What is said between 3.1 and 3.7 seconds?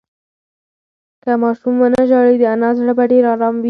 ډېر ارام وي.